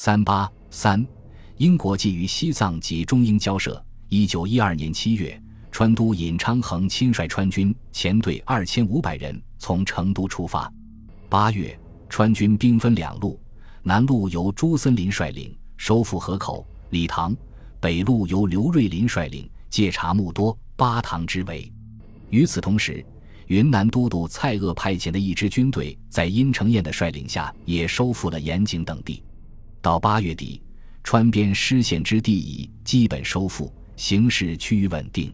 [0.00, 1.04] 三八三，
[1.56, 3.84] 英国基于西藏及中英交涉。
[4.08, 10.72] 一九一二年七月，川都尹昌衡亲率川军前队二千五百人从成都出发。
[11.28, 11.76] 八月，
[12.08, 13.40] 川军兵分两路，
[13.82, 17.34] 南路由朱森林率领，收复河口、理塘；
[17.80, 21.72] 北路由刘瑞林率领，借察木多、巴塘之围。
[22.30, 23.04] 与此同时，
[23.48, 29.24] 云南都督蔡锷派遣的一支军队，在殷承彦的率领下，也收复了盐井等地。
[29.88, 30.60] 到八月底，
[31.02, 35.32] 川边失陷之地已基本收复，形势趋于稳定。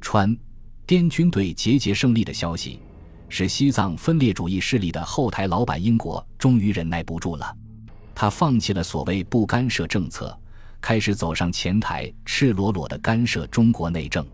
[0.00, 0.36] 川
[0.84, 2.80] 滇军队节节胜利的消息，
[3.28, 7.56] 使西藏分裂主义势力的后台老板英国终于忍耐不住了。
[8.16, 10.36] 他放弃了所谓不干涉政策，
[10.80, 14.26] 开始走上前台，赤裸裸地干涉中国内政。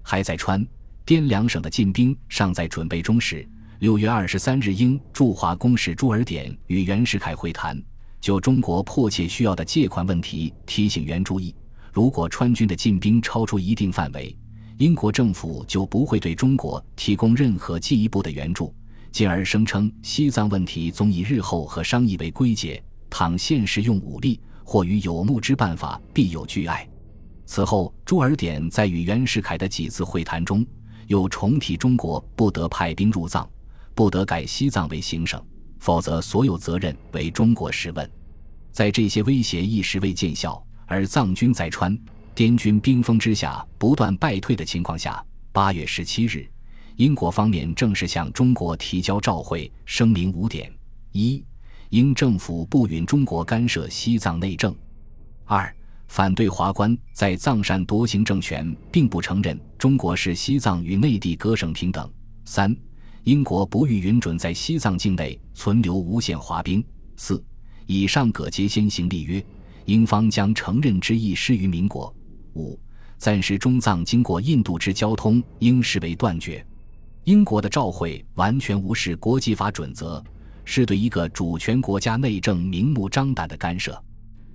[0.00, 0.66] 还在川
[1.04, 3.46] 滇两省的进兵尚在准备中时，
[3.80, 7.78] 六月二十三日，英驻华公使朱尔典与袁世凯会谈。
[8.24, 11.54] 就中国迫切需要的借款问题，提醒袁注意：
[11.92, 14.34] 如果川军的进兵超出一定范围，
[14.78, 18.74] 英国政府就不会对中国提供任何进一步的援助。
[19.12, 26.88] 进而声称西藏问题总以日后和商议为归结，倘现实用武力或与有目之办法，必有惧碍。
[27.44, 30.64] 此后，朱尔典在与袁世凯的几次会谈中，
[31.08, 33.46] 又重提中国不得派兵入藏，
[33.94, 35.38] 不得改西藏为行省。
[35.80, 38.10] 否则，所有责任为中国事问。
[38.74, 41.96] 在这些威胁一时未见效，而藏军在川
[42.34, 46.44] 滇军兵锋之下不断败退的情况下，八月十七日，
[46.96, 50.72] 英国方面正式向中国提交照会，声明五点：
[51.12, 51.40] 一、
[51.90, 54.72] 英政府不允中国干涉西藏内政；
[55.44, 55.72] 二、
[56.08, 62.08] 反对华官在藏善夺行政权，并不承认中国是西藏与内地各省平等；
[62.44, 62.76] 三。
[63.22, 66.84] 英国不予允准在西藏境内存留无限华兵。
[67.16, 67.42] 四、
[67.86, 69.44] 以上各节先行立约，
[69.84, 72.14] 英方将承认之意施于民国。
[72.54, 72.78] 五、
[73.18, 76.64] 暂时中藏经过印度之交通，应视为断绝。
[77.24, 80.22] 英国的照会完全无视国际法准则，
[80.64, 83.98] 是对一个主权国家内政明目张胆的干涉。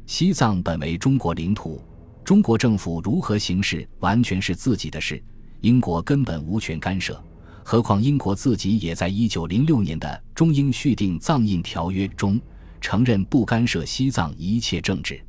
[0.06, 1.82] 西藏本为中国领土，
[2.24, 5.24] 中国政府如何行事完全是自己的事，
[5.62, 7.22] 英国根本无权干涉。
[7.64, 12.40] 何况英国自己也在一九零六年的中英续订藏印条约中
[12.80, 15.24] 承认不干涉西藏一切政治。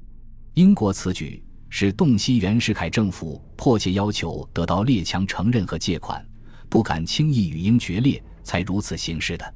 [0.54, 6.24] 英国此举是洞悉袁世凯政府迫切要求得到列强承认和借款，
[6.68, 9.54] 不敢轻易与英决裂，才如此行事的。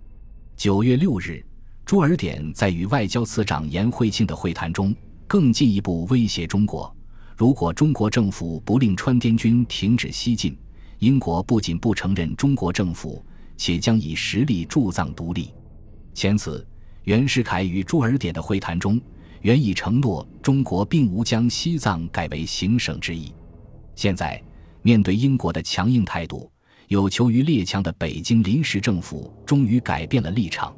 [0.57, 1.45] 九月六日，
[1.85, 4.95] 朱尔典在与外交次长颜惠庆的会谈中，
[5.27, 6.95] 更进一步威胁中国：
[7.37, 10.57] 如果中国政府不令川滇军停止西进，
[11.01, 13.25] 英国不仅不承认中国政府，
[13.57, 15.53] 且将以实力助藏独立。
[16.15, 16.65] 前此，
[17.05, 18.99] 袁世凯与朱尔典的会谈中，
[19.43, 23.31] 原已承诺中国并无将西藏改为行省之意。
[23.95, 24.43] 现在，
[24.81, 26.51] 面对英国的强硬态度，
[26.89, 30.75] 有求于列强的北京临时政府终于改变了立场。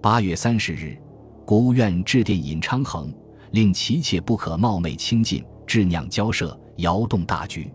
[0.00, 0.96] 八月三十日，
[1.44, 3.12] 国务院致电尹昌衡，
[3.50, 7.70] 令其切不可冒昧轻进，致酿交涉，摇动大局。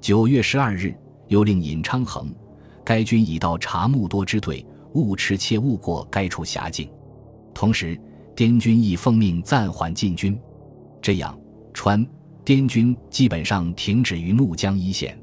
[0.00, 0.94] 九月十二日。
[1.28, 2.32] 又令尹昌衡，
[2.84, 6.86] 该军已到察木多支队，勿持切勿过该处辖境。
[7.54, 7.98] 同时，
[8.34, 10.38] 滇军亦奉命暂缓进军。
[11.00, 11.38] 这样，
[11.72, 12.04] 川
[12.44, 15.18] 滇军基本上停止于怒江一线。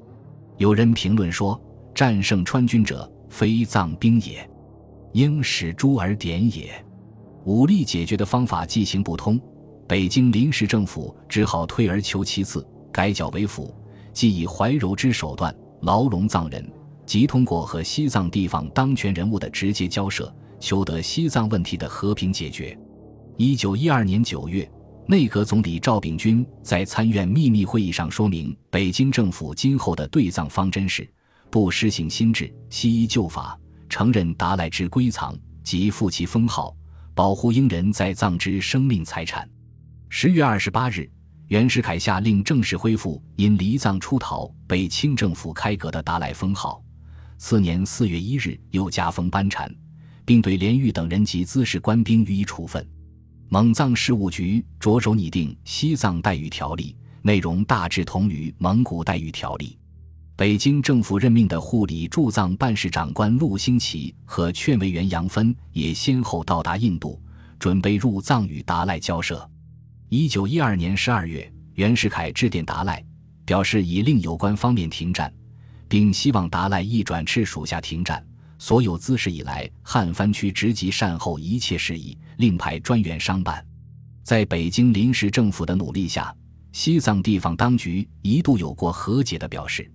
[0.57, 1.59] 有人评论说
[1.93, 4.49] ：“战胜川军者，非藏兵也，
[5.13, 6.71] 应使诸尔典也。”
[7.45, 9.39] 武力解决的方法既行不通，
[9.87, 13.73] 北京临时政府只好退而求其次，改剿为辅，
[14.13, 15.53] 即以怀柔之手段。
[15.81, 16.63] 牢笼藏人，
[17.07, 20.31] 即通过和西藏地方当权人物的直接交涉，
[20.61, 22.77] 求得西藏问题的和平解决。
[23.35, 24.69] 一九一二年九月，
[25.07, 31.11] 内阁总理赵秉钧在参院秘密会议上说明，北京政府今后的对藏方针是：
[31.49, 36.73] 不施行新制，西依旧法，承认达赖之归藏及复其封号，
[37.15, 39.49] 保护英人在藏之生命财产。
[40.07, 41.09] 十月二十八日。
[41.47, 46.81] 袁世凯下令正式恢复因离藏出逃被清政府开革的达赖封号。
[47.37, 49.69] 次年四月一日，又加封班禅，
[50.25, 52.85] 并对连玉等人及滋事官兵予以处分。
[53.49, 59.77] 蒙藏事务局着手拟定西藏待遇条例，内容大致同于蒙古待遇条例。
[60.37, 67.21] 北京政府任命的护理驻藏办事长官陆兴奇和劝慰员杨芬也先后到达印度，
[67.59, 69.47] 准备入藏与达赖交涉。
[70.09, 73.05] 一九一二年十二月，袁世凯致电达赖，
[73.45, 75.31] 表示已令有关方面停战，
[75.87, 78.25] 并希望达赖一转斥属下停战，
[78.61, 83.65] 所有自始以来汉番区职级善后一切事宜，另派专员商办。
[84.23, 86.31] 在北京临时政府的努力下，
[86.71, 89.91] 西藏地方当局一度有过和解的表示。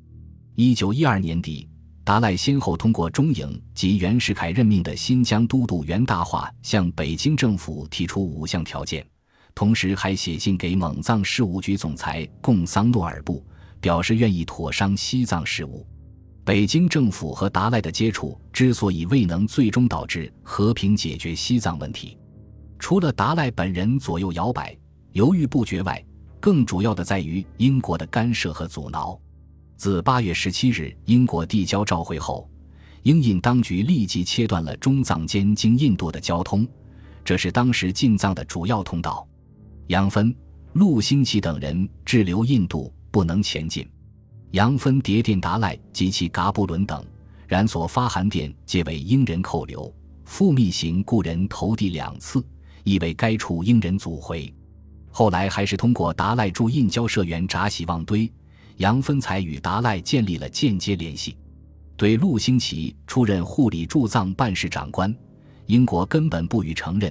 [0.57, 1.69] 一九一二年底，
[2.03, 9.07] 达赖先后通过中影及袁世凯任命的新疆都督袁大化向北京政府提出五项条件，
[9.55, 13.47] 同时还写信给蒙藏事务局总裁贡桑诺尔布，
[13.81, 15.87] 表示愿意妥商西藏事务。
[16.47, 22.17] 北京政府和达赖的接触之所以未能最终导致和平解决西藏问题，
[22.79, 24.79] 除了达赖本人左右摇摆、
[25.11, 26.01] 犹豫不决外，
[26.39, 29.21] 更主要的在于英国的干涉和阻挠。
[29.77, 32.49] 自八月十七日英国递交照会后，
[33.03, 36.65] 英印当局立即切断了中藏间经印度的交通，
[37.25, 39.27] 这是当时进藏的主要通道。
[39.89, 40.33] 杨芬、
[40.75, 43.85] 陆星奇等人滞留印度，不能前进。
[44.53, 47.05] 杨芬迭电达赖及其噶布伦等，
[47.47, 49.93] 然所发函电皆为英人扣留，
[50.25, 52.45] 复密行故人投递两次，
[52.85, 54.53] 亦为该处英人阻回。
[55.11, 58.31] 后来还是通过达赖驻印交社员扎喜旺堆。
[58.79, 61.35] 杨芬才与达赖建立了间接联系，
[61.97, 65.15] 对陆星奇出任护理驻藏办事长官，
[65.65, 67.11] 英国根本不予承认，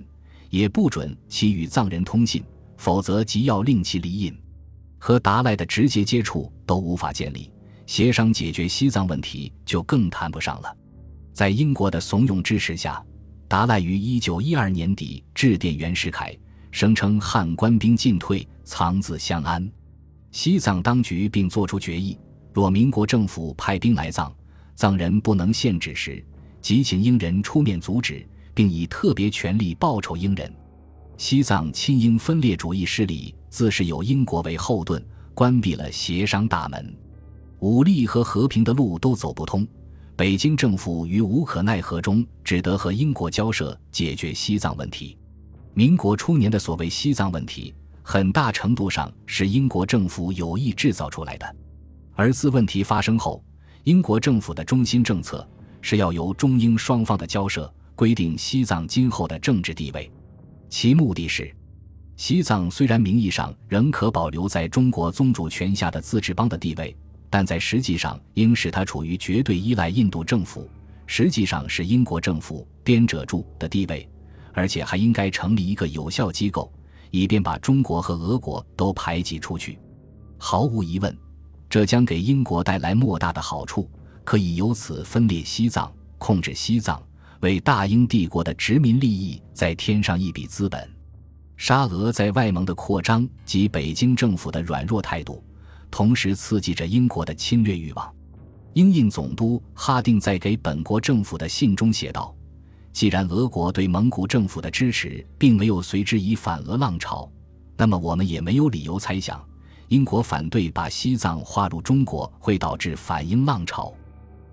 [0.51, 2.43] 也不准其与藏人通信，
[2.77, 4.37] 否则即要令其离印，
[4.97, 7.51] 和达赖的直接接触都无法建立，
[7.85, 10.75] 协商解决西藏问题就更谈不上了。
[11.33, 13.03] 在英国的怂恿支持下，
[13.47, 16.35] 达赖于一九一二年底致电袁世凯，
[16.71, 19.69] 声称汉官兵进退，藏自相安。
[20.31, 22.17] 西藏当局并作出决议：
[22.53, 24.33] 若民国政府派兵来藏，
[24.75, 26.25] 藏人不能献旨时，
[26.61, 30.51] 即请英人出面阻止，并以特别权力报酬英人。
[31.17, 35.01] 西藏亲英分裂主义势力自是有英国为后盾，
[35.33, 36.93] 关闭了协商大门，
[37.59, 39.65] 武力和和平的路都走不通。
[40.13, 45.17] 北京政府于无可奈何中，只得和英国交涉解决西藏问题。
[45.73, 47.73] 民国初年的所谓西藏问题。
[48.03, 51.55] 很大程度上是英国政府有意制造出来的，
[52.13, 53.41] 而自问题发生后，
[53.85, 55.47] 英国政府的中心政策
[55.81, 60.11] 是要由中英双方的交涉规定西藏今后的政治地位，
[60.69, 61.51] 其目的是，
[62.17, 66.95] 西藏虽然名义上仍可保留在中国宗主权下的自治邦的地位，
[67.29, 70.69] 但在实际上应使它处于绝对依赖印度政府，
[71.05, 74.07] 实际上是英国政府编者助的地位，
[74.53, 76.71] 而且还应该成立一个有效机构。
[77.11, 79.79] 以便把中国和俄国都排挤出去，
[80.37, 81.17] 毫无疑问，
[81.69, 83.89] 这将给英国带来莫大的好处，
[84.25, 87.01] 可以由此分裂西藏，控制西藏，
[87.39, 90.94] 为大英帝国的殖民利益再添上一笔资本。
[91.57, 95.43] 沙俄在外蒙的扩张及北京政府的软弱态度，
[95.89, 98.13] 同时刺激着英国的侵略欲望。
[98.73, 102.35] 英印总督哈定在给本国政府的信中写道。
[102.91, 107.29] 既然俄国对蒙古政府的支持并没有随之以反俄浪潮，
[107.77, 109.41] 那么我们也没有理由猜想，
[109.87, 113.93] 英国反对把西藏划入中国会导致反英浪潮。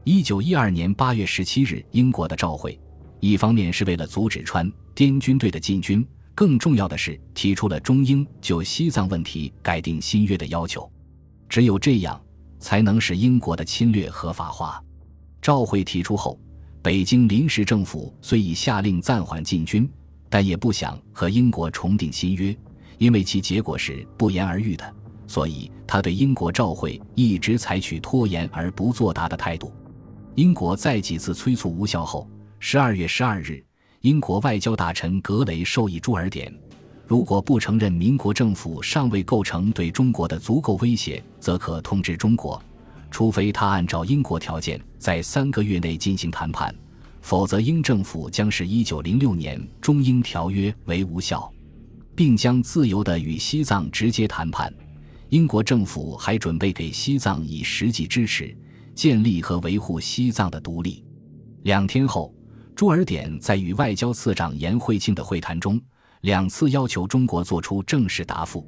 [0.04, 2.78] 一九一二年八月十七日，英国的召会，
[3.20, 10.90] 一方面是为了阻止川滇军队的进军，更重要的是提出了中英就西藏问题改定新约的要求。
[11.48, 12.20] 只有这样，
[12.58, 14.82] 才能使英国的侵略合法化。
[15.40, 16.38] 召会提出后。
[16.84, 19.88] 北京临时政府虽已下令暂缓进军，
[20.28, 22.52] 但也不想和英国重订新约，
[22.98, 24.94] 因为其结果是不言而喻的。
[25.28, 29.72] 所以，他对英国照会一直采取拖延而不作答的态度。
[30.34, 33.64] 英国在几次催促无效后，十二月十二日，
[34.02, 36.52] 英国外交大臣格雷授意朱尔典，
[37.06, 42.60] 如果不承认民国政府尚未构成对中国的足够威胁，则可通知中国。
[43.12, 46.74] 除非他按照英国条件在三个月内进行谈判，
[47.20, 51.48] 否则英政府将视一九零六年中英条约为无效，
[52.16, 54.72] 并将自由地与西藏直接谈判。
[55.28, 58.52] 英国政府还准备给西藏以实际支持，
[58.96, 61.04] 建立和维护西藏的独立。
[61.62, 62.34] 两天后，
[62.74, 65.80] 朱尔典在与外交次长严惠庆的会谈中，
[66.22, 68.66] 两次要求中国作出正式答复。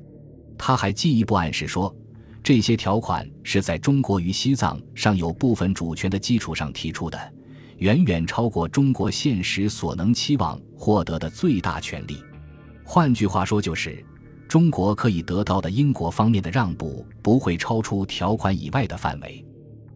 [0.57, 1.95] 他还进一步暗示说。
[2.43, 7.19] 这些条款是在中国与西藏尚有部分主权的基础上提出的，
[7.79, 12.23] 远远超过中国现实所能期望获得的最大权利。
[12.85, 14.05] 换句话说，就是
[14.47, 19.43] 中国可以得到的英国方面的让步不会超出条款以外的范围。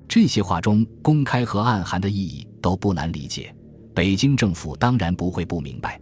[0.08, 3.54] 这些话中公开和暗含的意义都不难理解，
[3.98, 6.00] 北京政府当然不会不明白。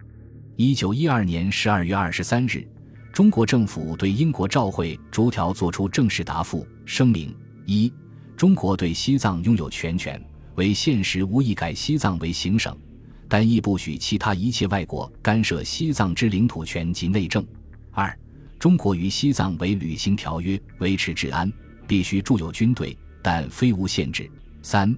[0.57, 2.63] 一九一二年十二月二十三日。
[3.11, 7.35] 中国政府对英国照会逐条作出正式答复声明：
[7.65, 7.91] 一、
[8.37, 10.23] 中国对西藏拥有全权，
[10.57, 12.77] 为现实无意改西藏为行省，
[13.31, 17.43] 但亦不许其他一切外国干涉西藏之领土权及内政；
[17.93, 18.15] 二
[18.59, 21.51] 中国与西藏为履行条约，维持治安，
[21.87, 24.31] 必须驻有军队，但非无限制。
[24.61, 24.95] 三，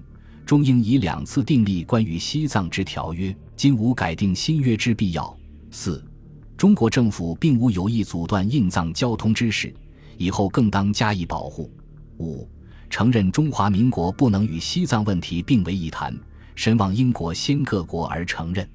[0.49, 5.37] 中英已两次订立关于西藏之条约，今无改定新约之必要。
[5.69, 6.03] 四，
[6.57, 9.71] 中国政府并无有意阻断印藏交通之事，
[10.17, 11.71] 以后更当加以保护。
[12.17, 12.49] 五，
[12.89, 16.17] 承认中华民国不能与西藏问题并为一谈，
[16.55, 18.67] 深望英国先各国而承认。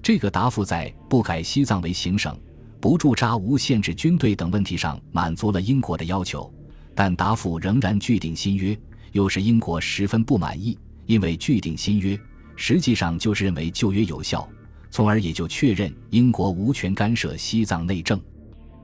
[0.00, 2.32] 这个答复在不改西藏为行省。
[2.80, 6.48] 不驻扎无限制军队等问题上满足了英国的要求，
[6.94, 8.78] 但答复仍然拒定新约，
[9.10, 10.78] 又使英国十分不满意。
[11.08, 12.20] 因为拒定新约，
[12.54, 14.46] 实际上就是认为旧约有效，
[14.90, 18.20] 从而也就确认英国无权干涉西藏内政。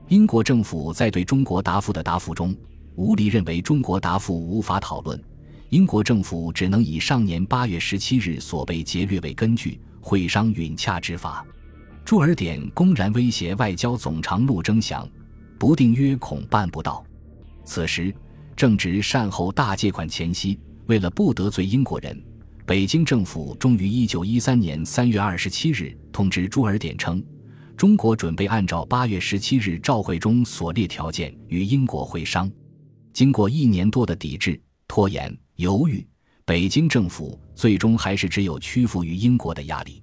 [0.09, 2.57] 英国政府在对中国答复的答复中，
[2.95, 5.23] 无理认为中国答复无法讨论，
[5.69, 11.45] 英国政府只能以上年八月十七日所被劫掠为根据，会商允洽之法。
[12.07, 15.07] 驻尔典公然威胁外交总长陆征祥，
[15.59, 17.05] 不定约恐办不到。
[17.67, 18.15] 此时
[18.57, 22.23] 正值善后大借款前夕，为了不得罪英国人，
[22.67, 27.25] 北京政府终于一九一三年三月二十七日通知朱尔典称，
[27.77, 32.51] 中国准备按照八月十七日照会中所列条件与英国会商。
[33.13, 36.07] 经过一年多的抵制、拖延、犹豫，
[36.45, 40.03] 北京政府最终还是只有屈服于英国的压力。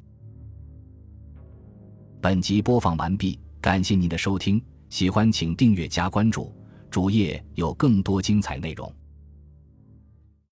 [2.19, 6.55] 本集播放完毕，感谢您的收听，喜欢请订阅加关注，
[6.89, 8.91] 主页有更多精彩内容。